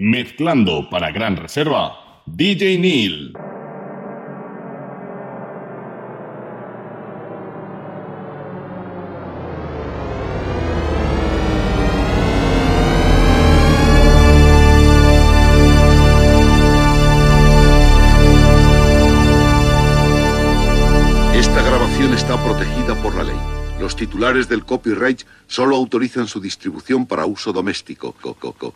[0.00, 3.32] Mezclando para Gran Reserva, DJ Neil.
[24.58, 28.12] Del copyright solo autorizan su distribución para uso doméstico.
[28.20, 28.74] Co- co- co-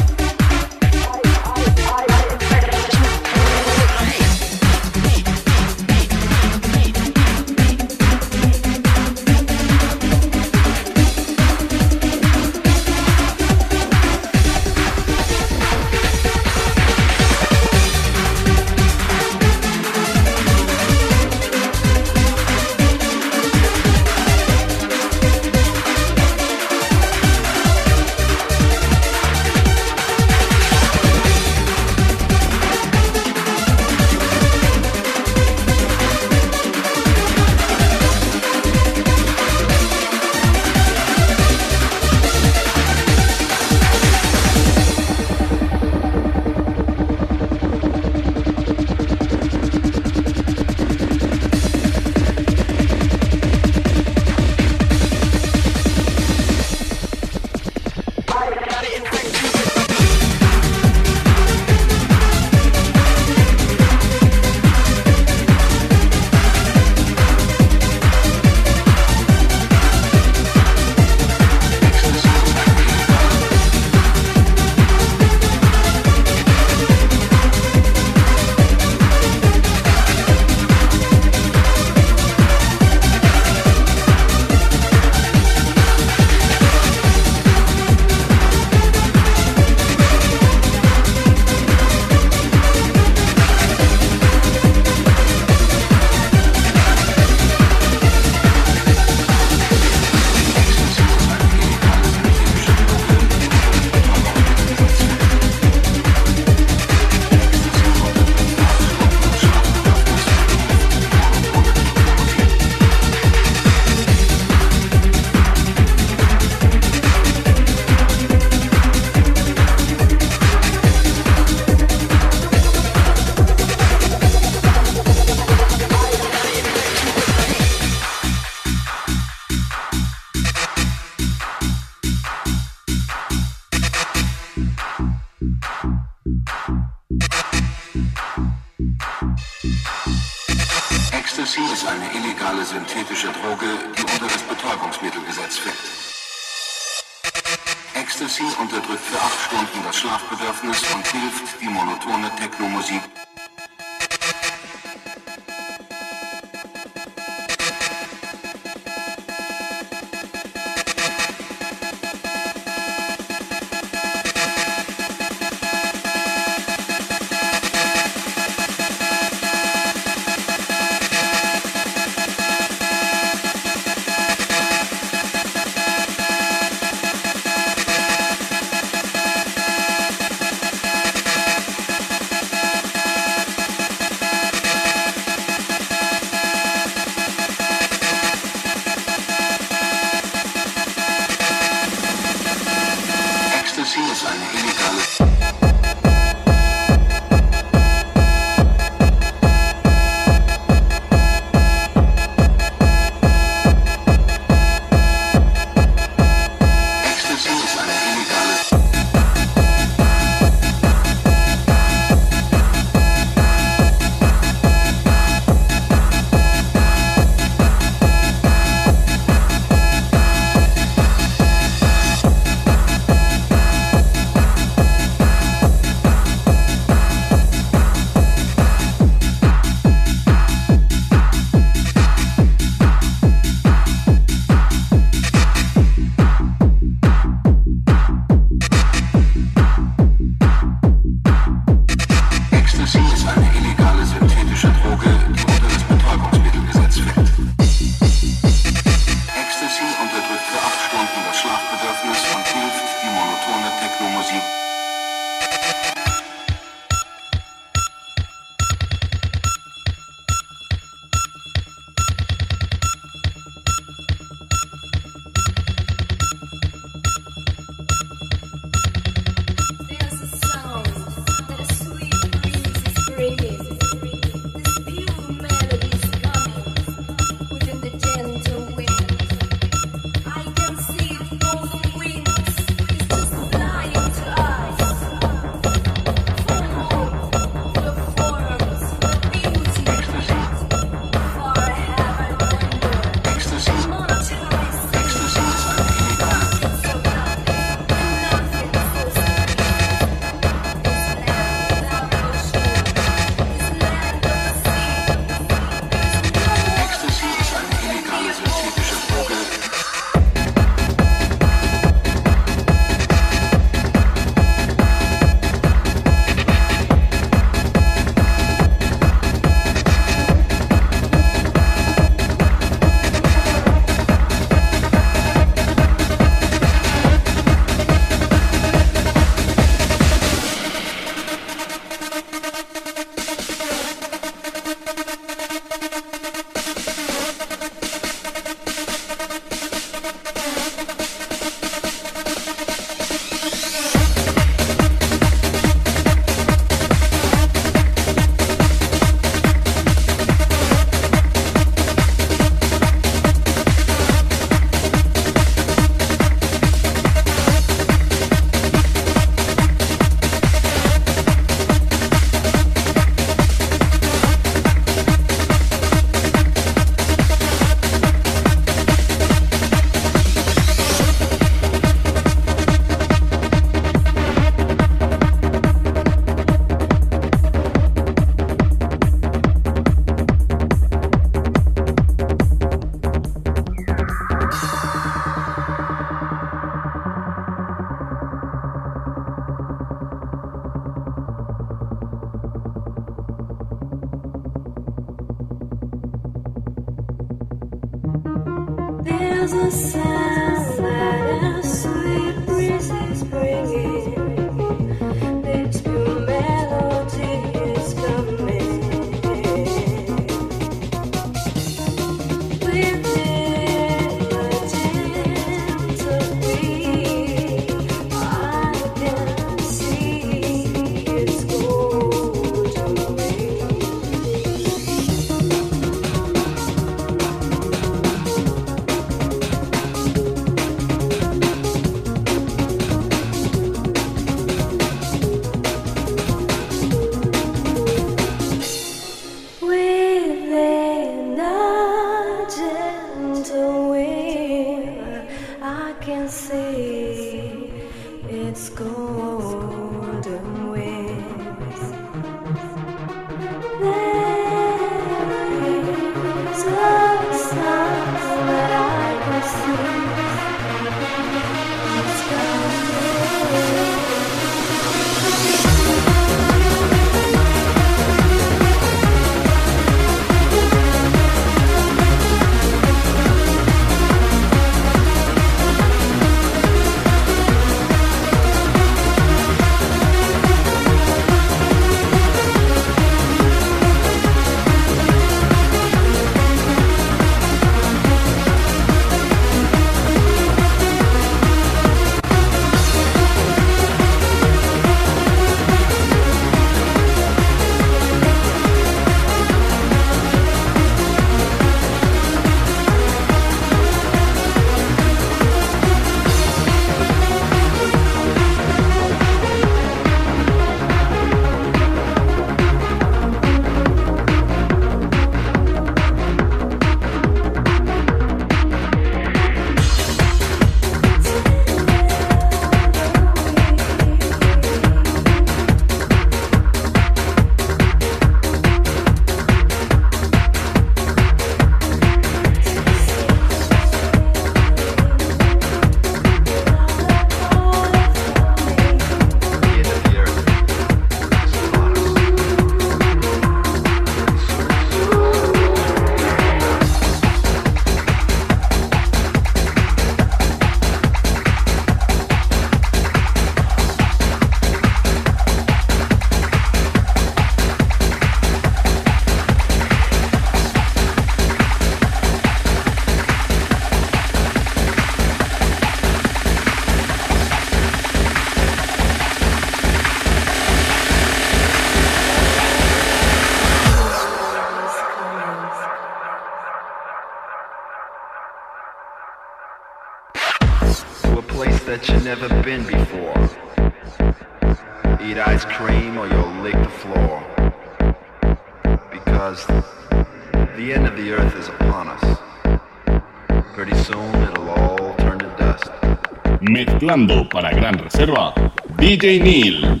[597.48, 598.54] para Gran Reserva,
[598.96, 600.00] DJ Neil.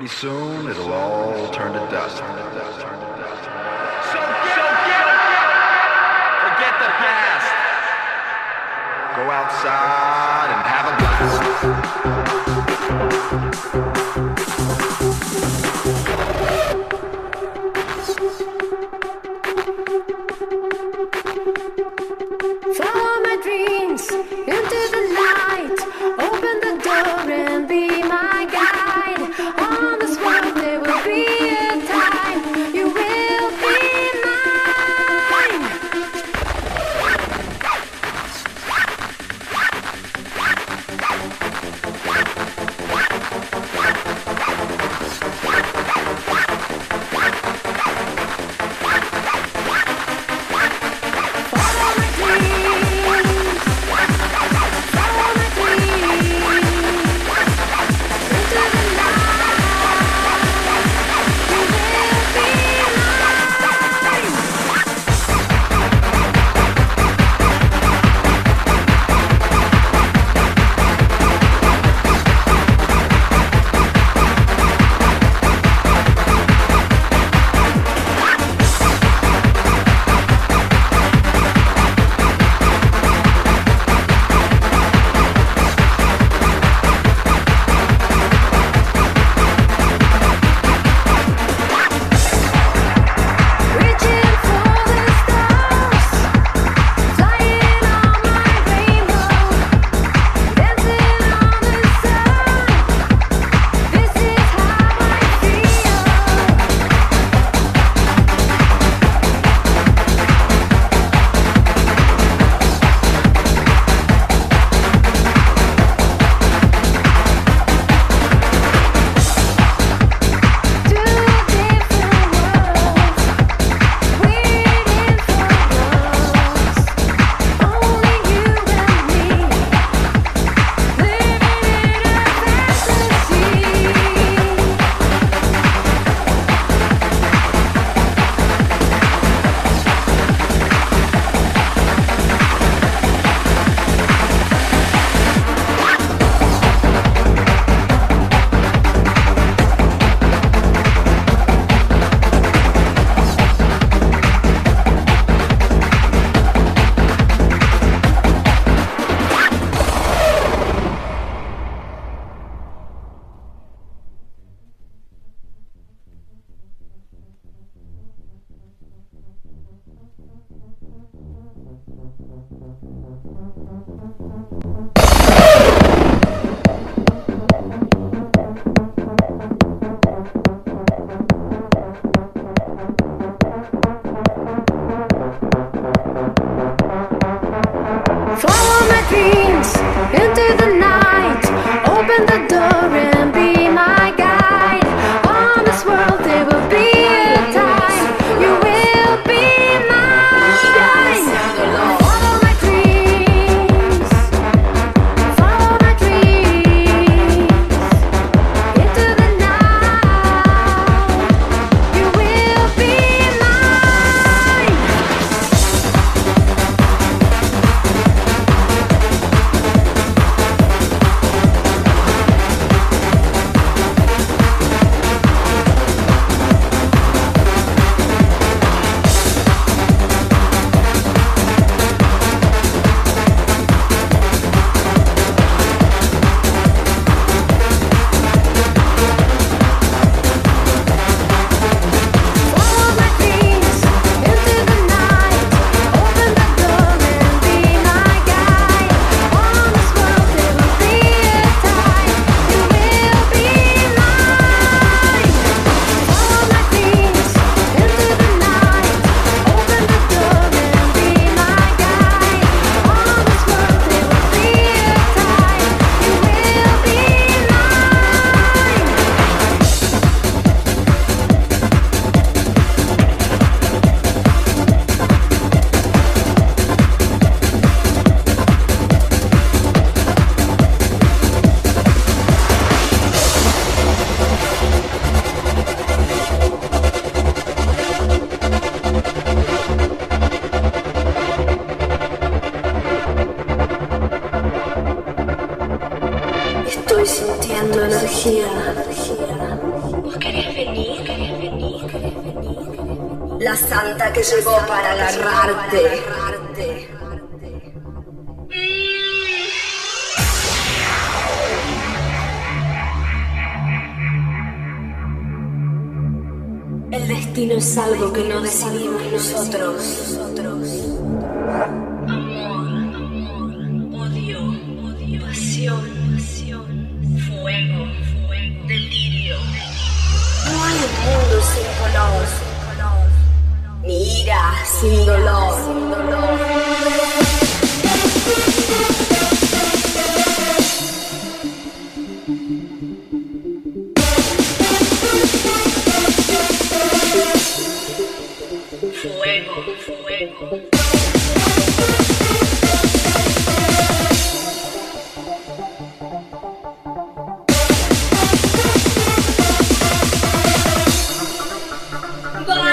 [0.00, 2.16] Pretty soon, it'll all turn to dust.
[2.16, 2.40] So get,
[6.40, 7.52] forget the past.
[9.14, 10.86] Go outside and have
[14.26, 14.29] a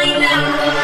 [0.08, 0.77] No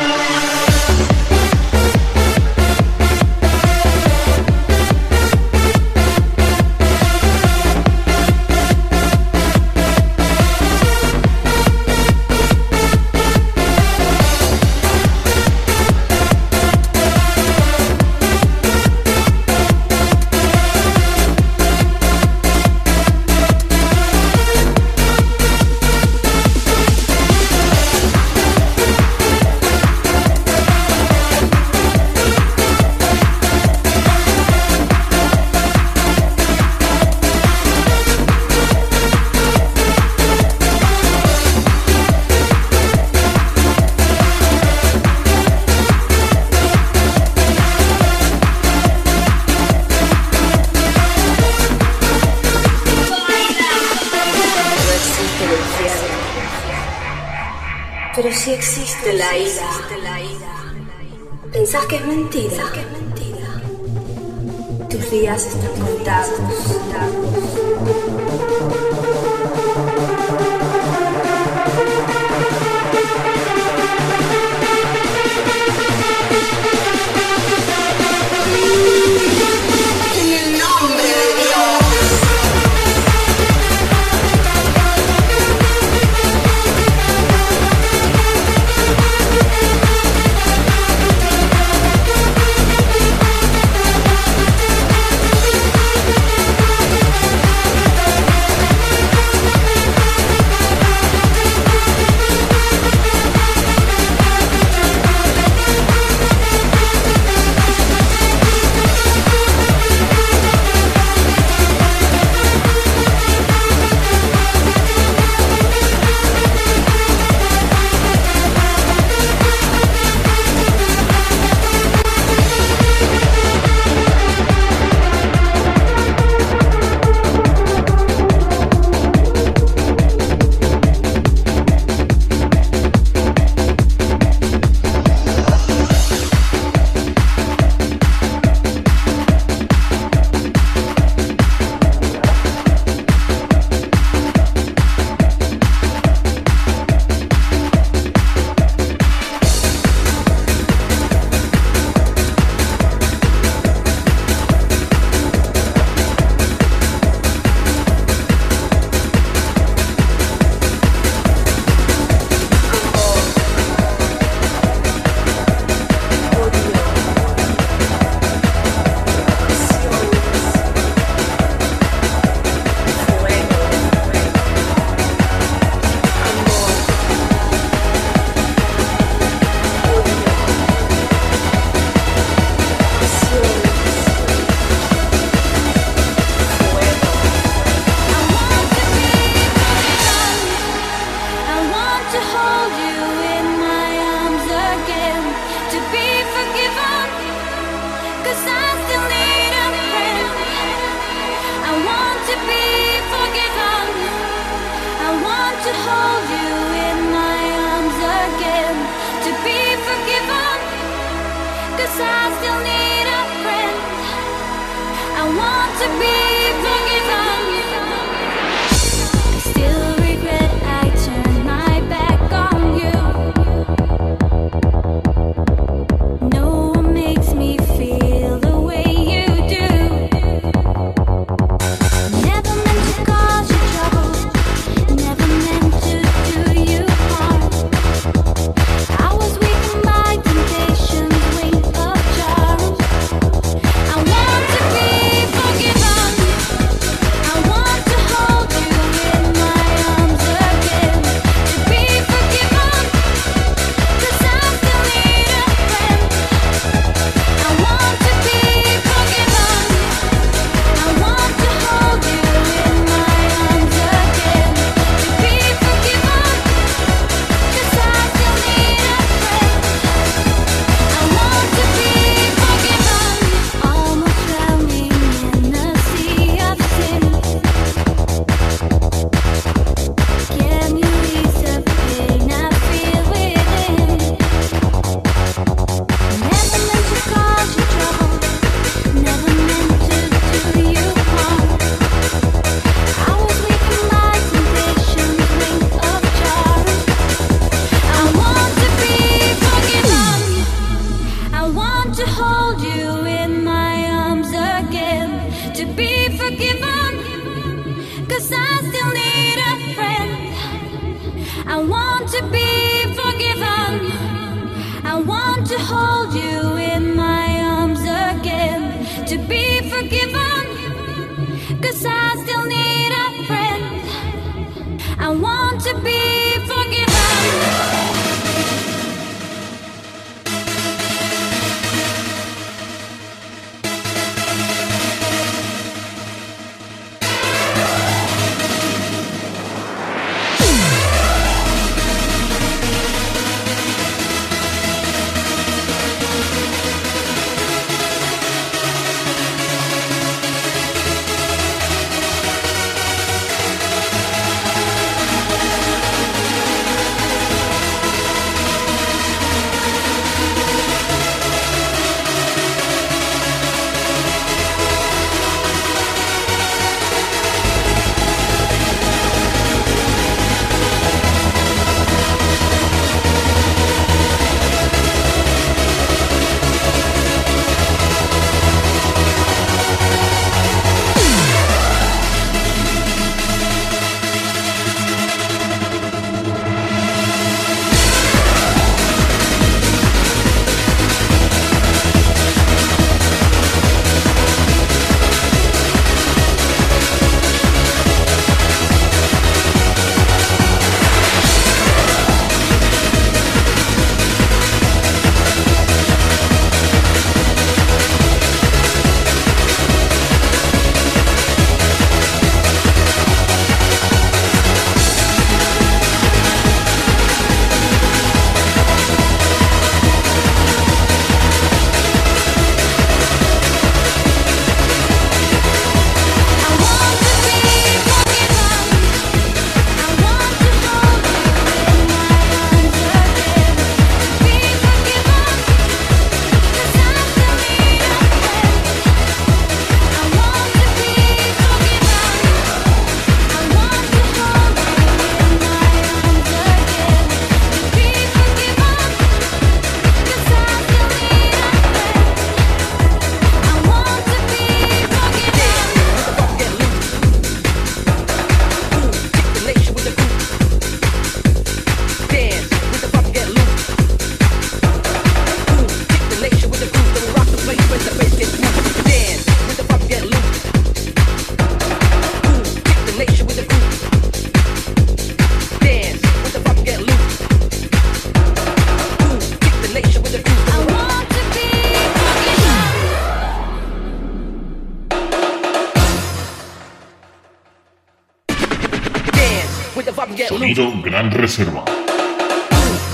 [491.24, 491.64] Reserva.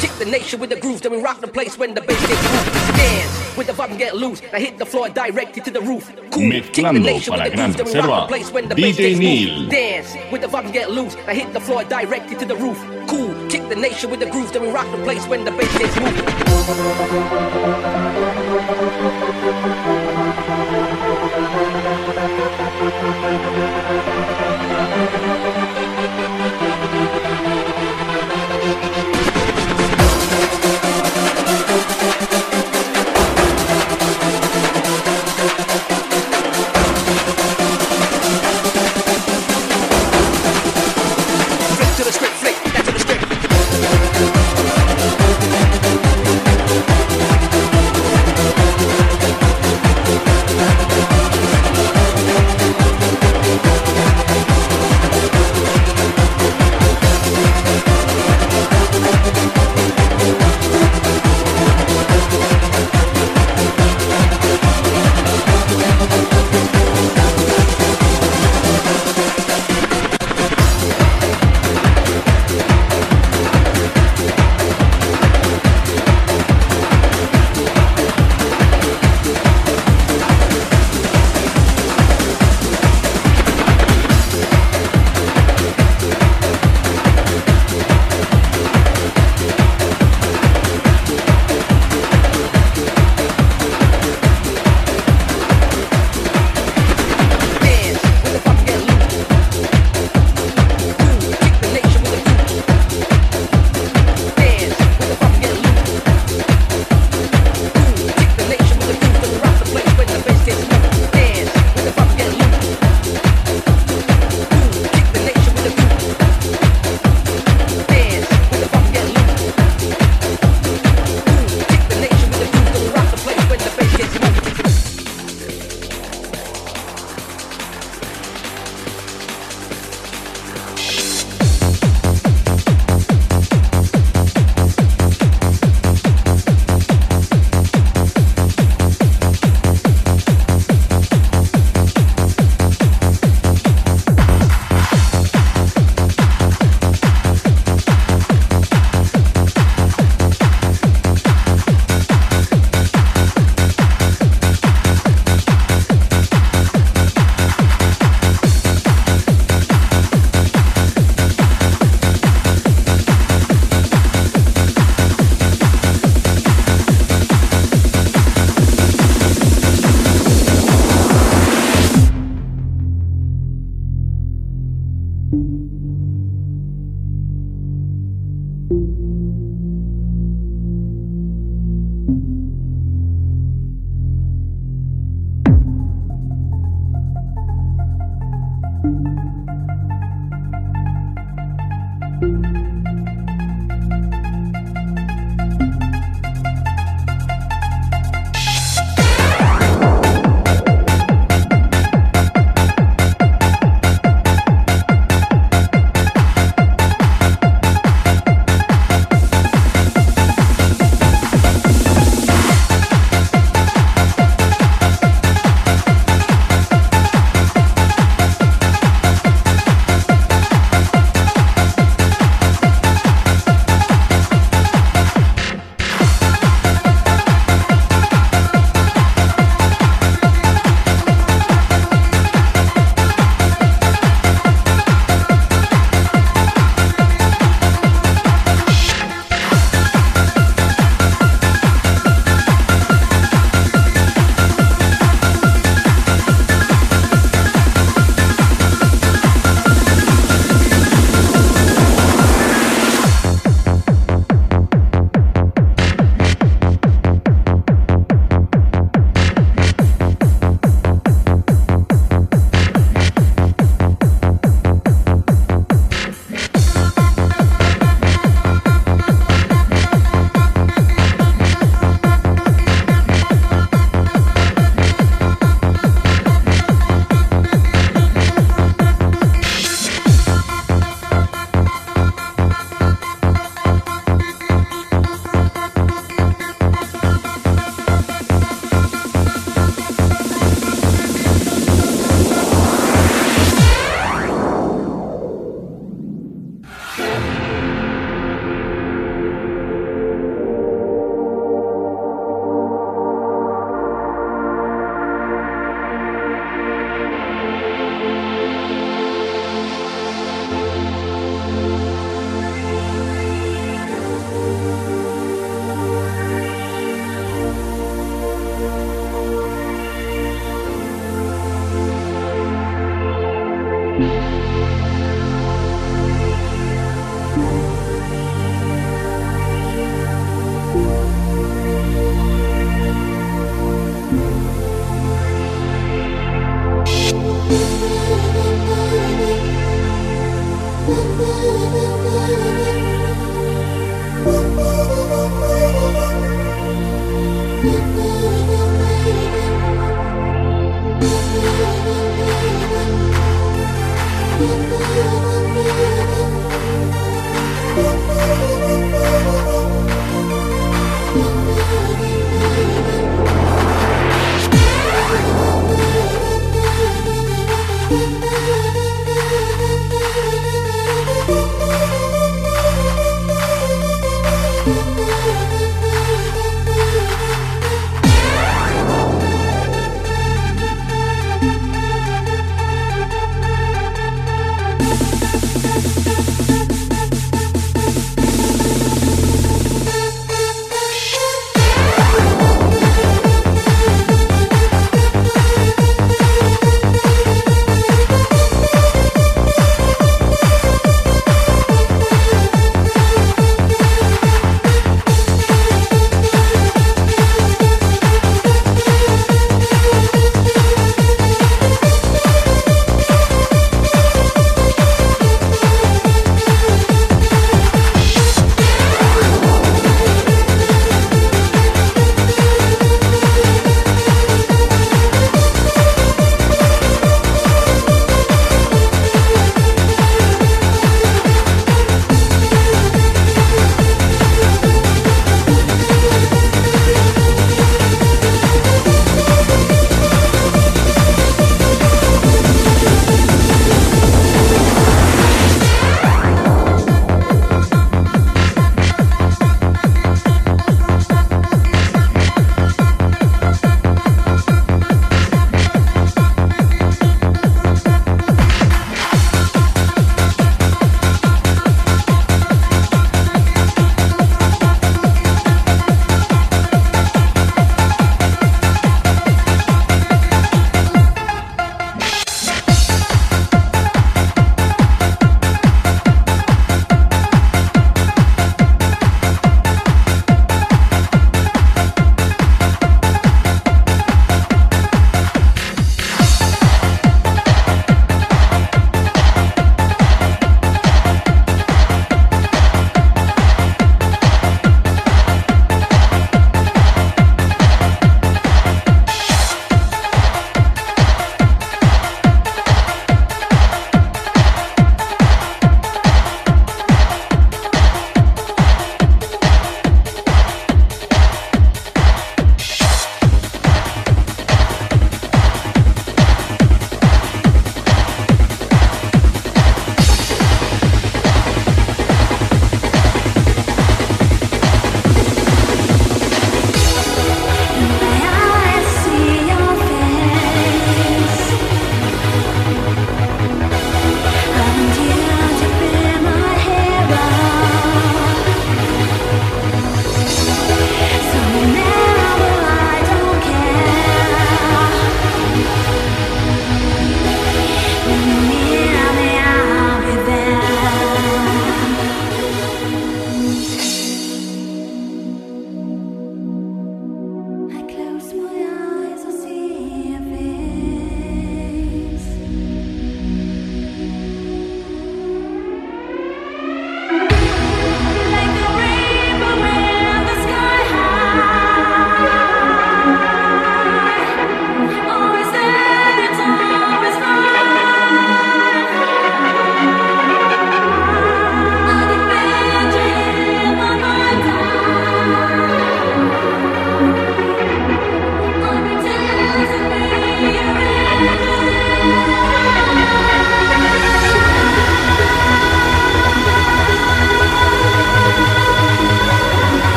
[0.00, 2.42] Kick the nation with the grooves, then we rock the place when the bass gets
[2.52, 2.96] moved.
[2.98, 4.42] Dance with the vibe and get loose.
[4.52, 6.12] Now hit the floor directly to the roof.
[6.30, 6.50] Cool.
[6.50, 8.52] Kick the Mezclando nation with para the Gran grooves, then we rock Reserva, the place
[8.52, 9.58] when the bass DJ gets Neil.
[9.60, 9.70] moved.
[9.70, 11.14] Dance with the vibe and get loose.
[11.16, 12.78] Now hit the floor directly to the roof.
[13.08, 13.48] Cool.
[13.48, 15.96] Kick the nation with the grooves, then we rock the place when the bass gets
[15.98, 16.18] moved.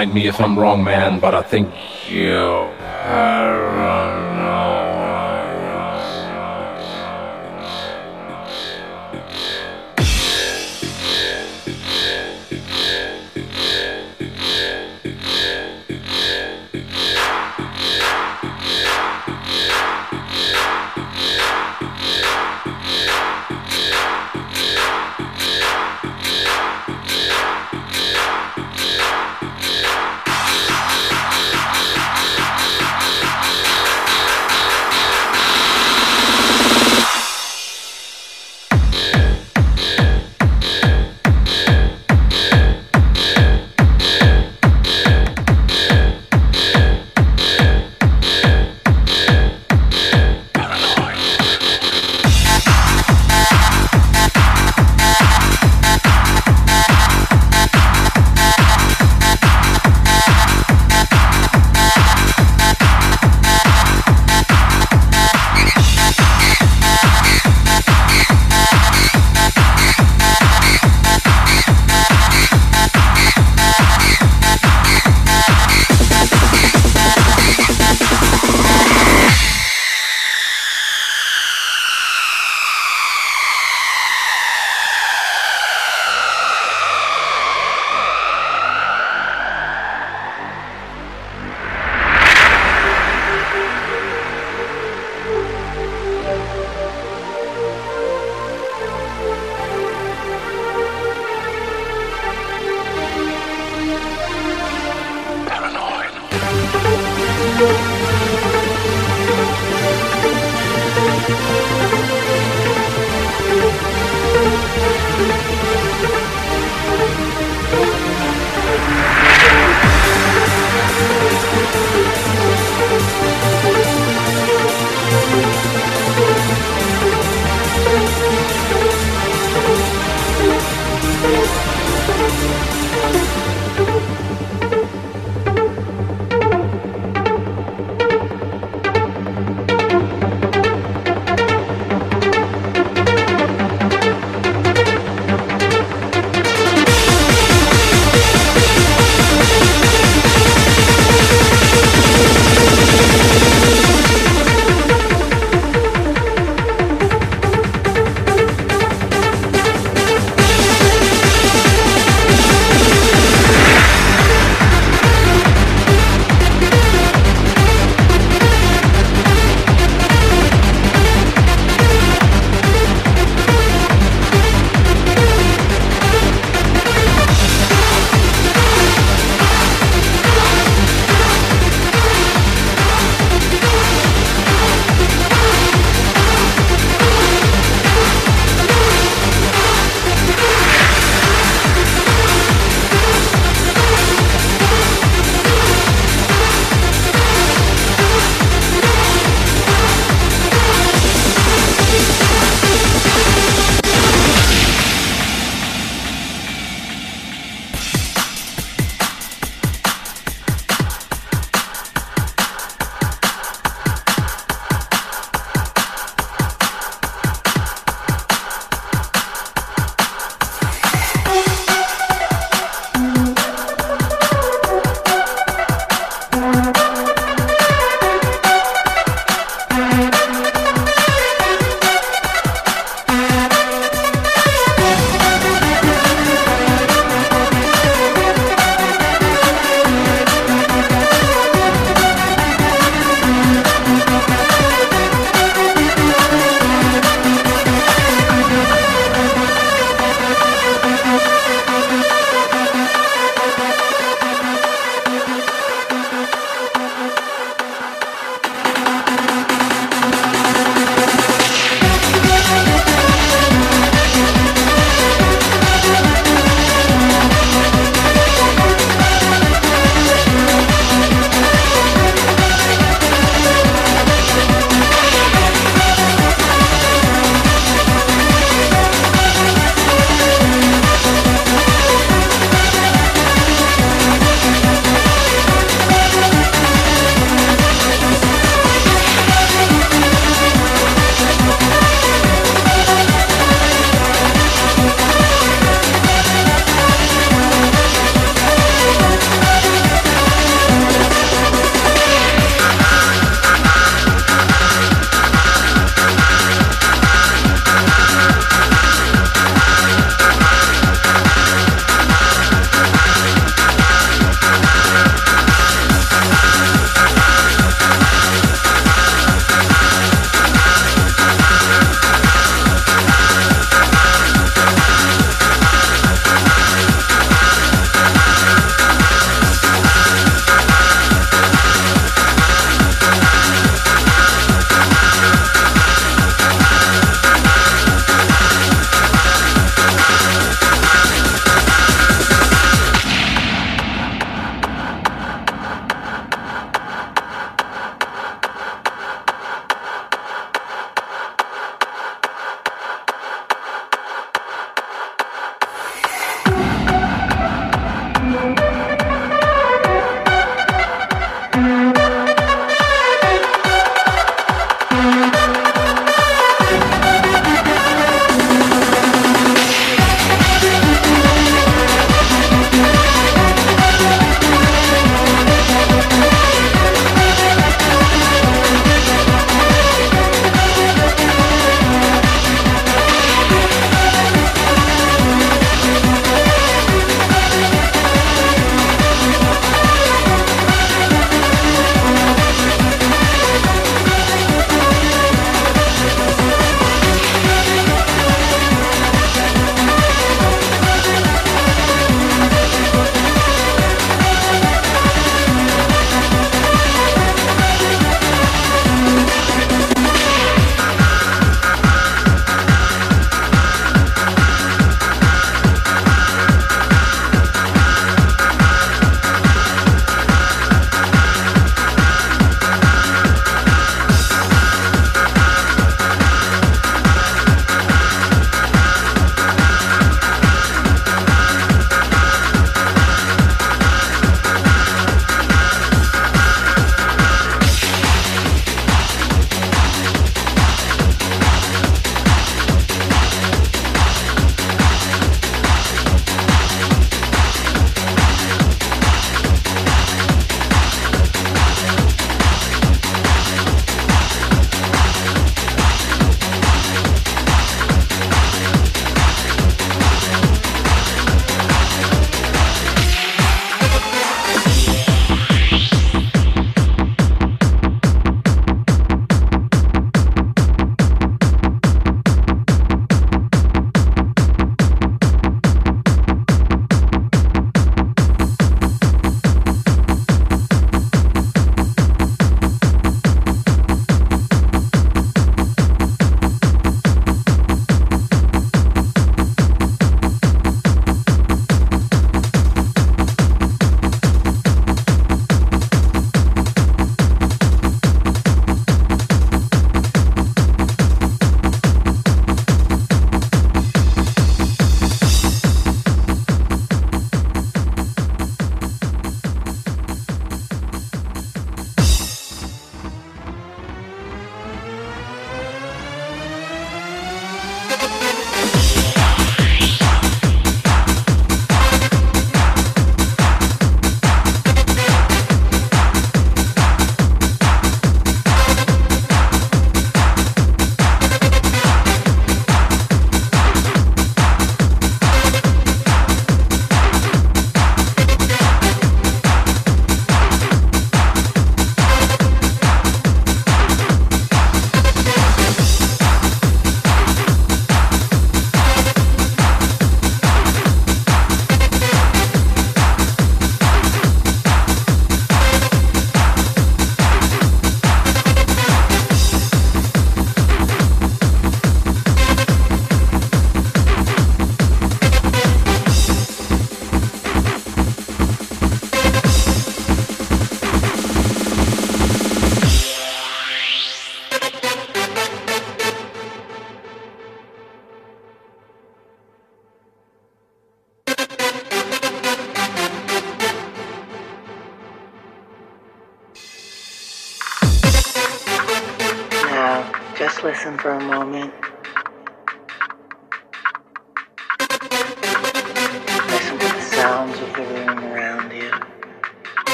[0.00, 1.68] Mind me if I'm wrong, man, but I think
[2.08, 2.32] you.
[2.32, 3.99] are.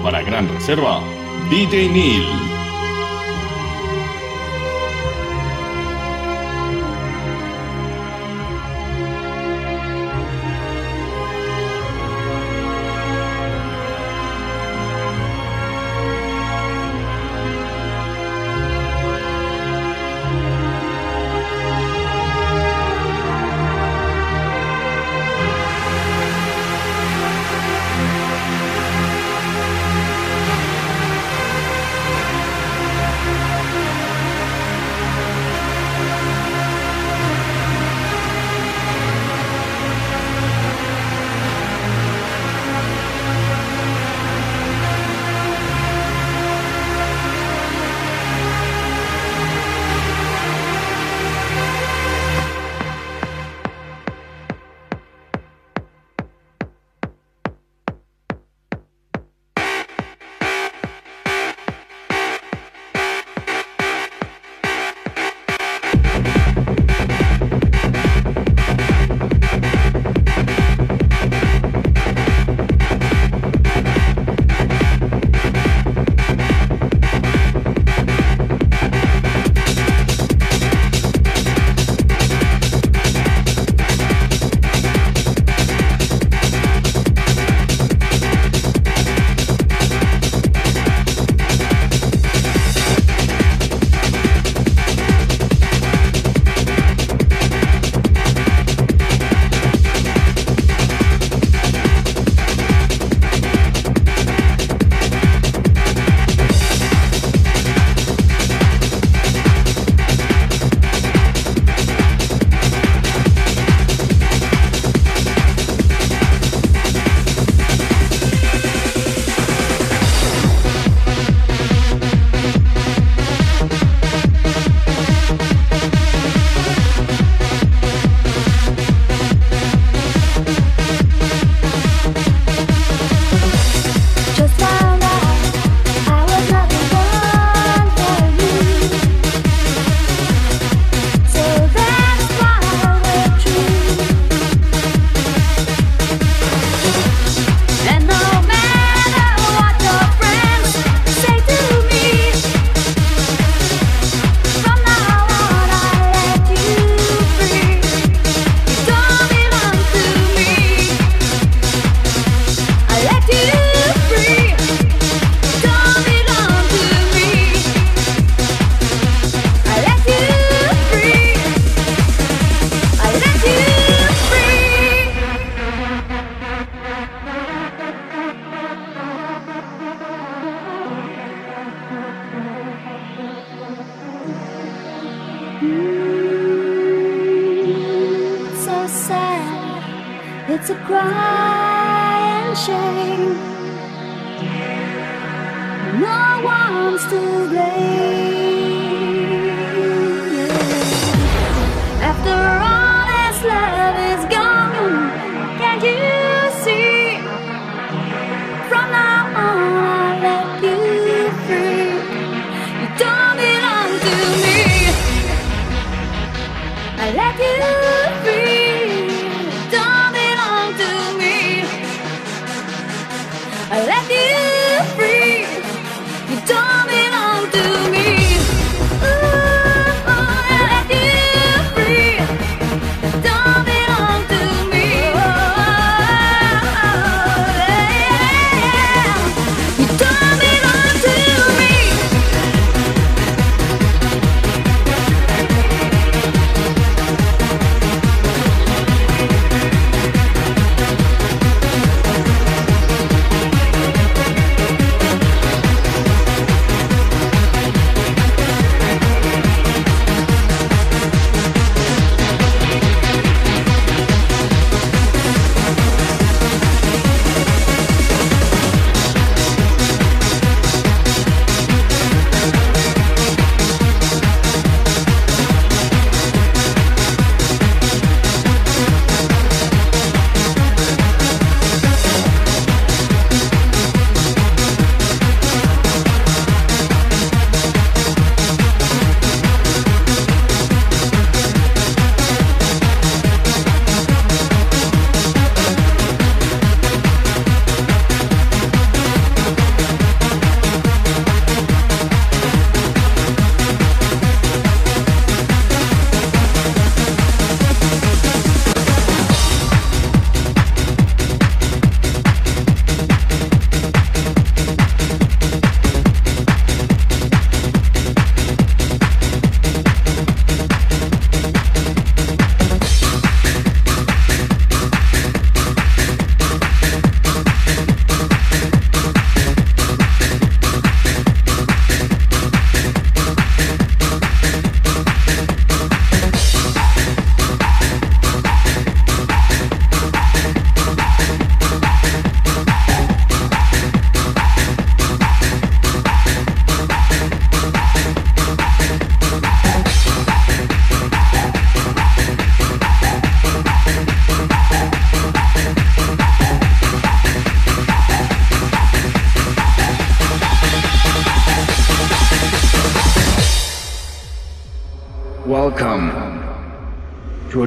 [0.00, 1.00] Para Gran Reserva,
[1.50, 2.55] DJ Neil.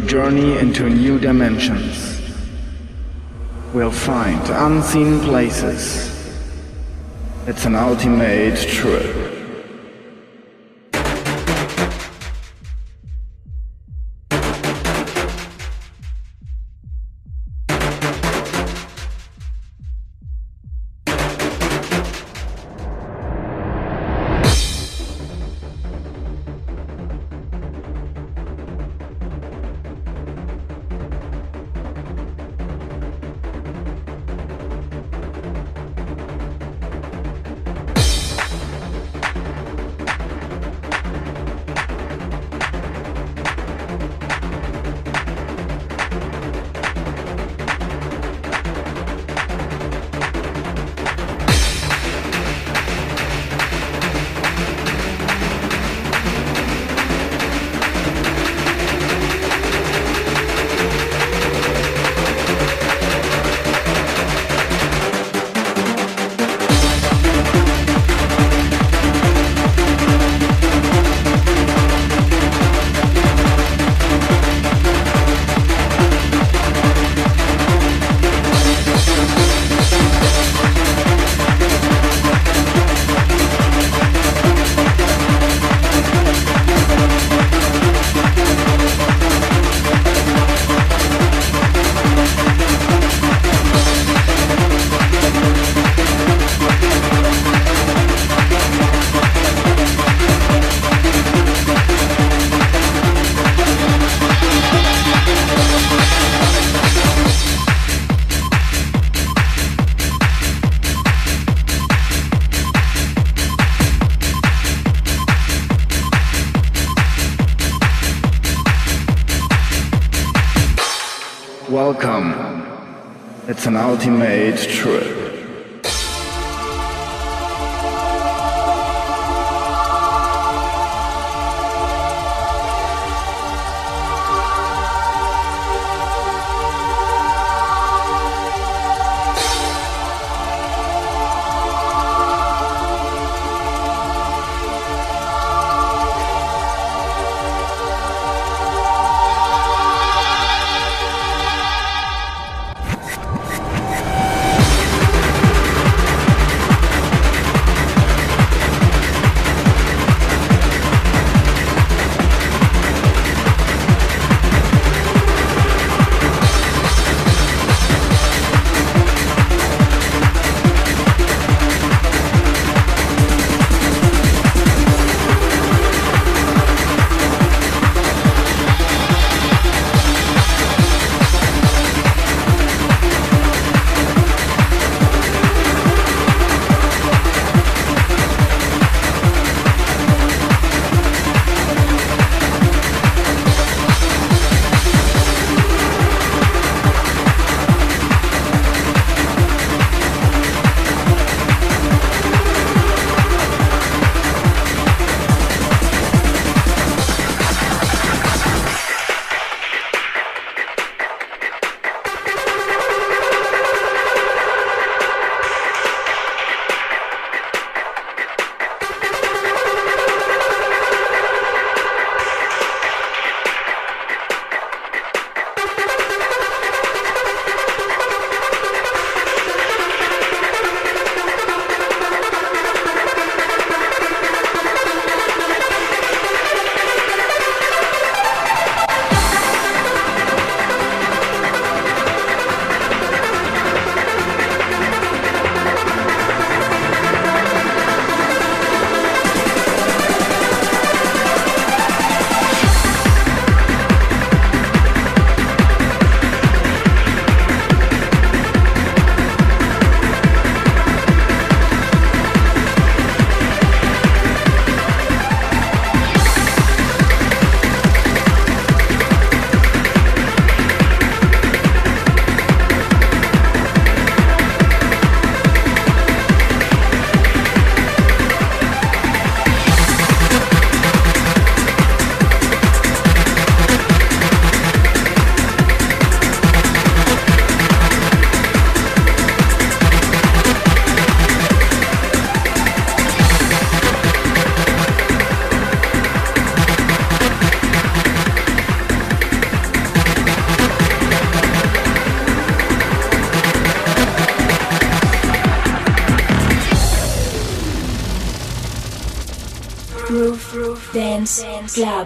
[0.09, 2.19] journey into new dimensions.
[3.75, 6.09] We'll find unseen places.
[7.45, 9.18] It's an ultimate trip.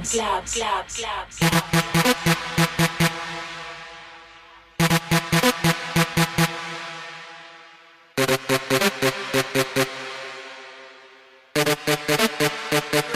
[0.04, 0.46] Club.
[0.46, 0.86] Club.
[0.90, 1.30] Club.
[1.30, 1.64] Club.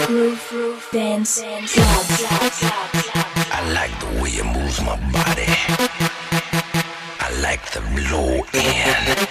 [0.07, 1.65] Groove Dance Club.
[1.67, 2.51] Club.
[2.53, 2.89] Club.
[3.51, 5.47] I like the way it moves my body.
[7.19, 7.81] I like the
[8.11, 9.27] low end.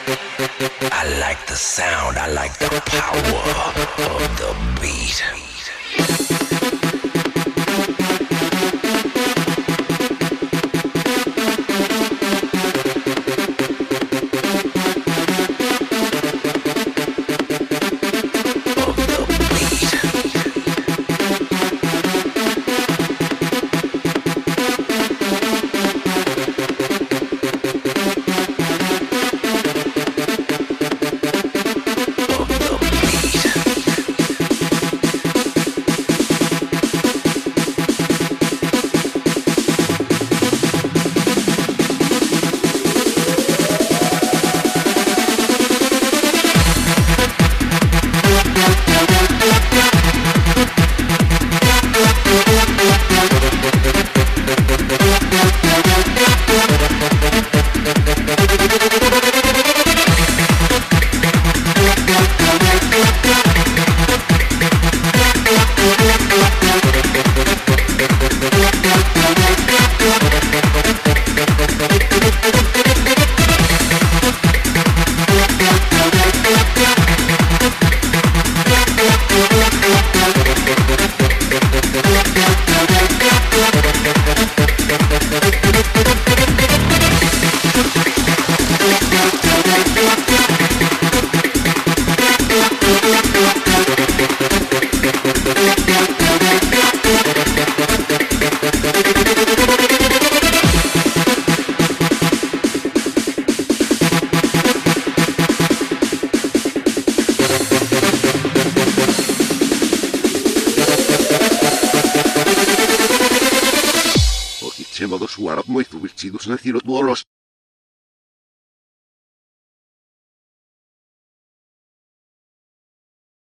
[0.93, 2.19] I like the sound.
[2.19, 3.73] I like the power
[4.13, 5.56] of the beat.